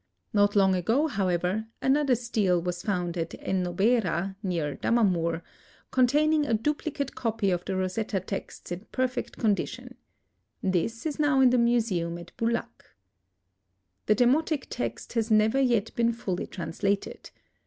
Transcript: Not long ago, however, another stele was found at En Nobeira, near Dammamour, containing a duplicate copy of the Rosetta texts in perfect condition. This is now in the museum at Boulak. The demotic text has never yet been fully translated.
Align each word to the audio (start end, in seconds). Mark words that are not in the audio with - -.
Not 0.33 0.55
long 0.55 0.73
ago, 0.73 1.05
however, 1.05 1.67
another 1.79 2.15
stele 2.15 2.59
was 2.59 2.81
found 2.81 3.15
at 3.19 3.35
En 3.37 3.63
Nobeira, 3.63 4.35
near 4.41 4.75
Dammamour, 4.75 5.43
containing 5.91 6.43
a 6.43 6.55
duplicate 6.55 7.13
copy 7.13 7.51
of 7.51 7.63
the 7.65 7.75
Rosetta 7.75 8.19
texts 8.19 8.71
in 8.71 8.87
perfect 8.91 9.37
condition. 9.37 9.93
This 10.63 11.05
is 11.05 11.19
now 11.19 11.39
in 11.39 11.51
the 11.51 11.59
museum 11.59 12.17
at 12.17 12.35
Boulak. 12.35 12.95
The 14.07 14.15
demotic 14.15 14.65
text 14.71 15.13
has 15.13 15.29
never 15.29 15.59
yet 15.61 15.95
been 15.95 16.13
fully 16.13 16.47
translated. 16.47 17.29